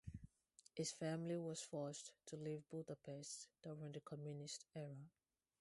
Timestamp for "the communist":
3.91-4.65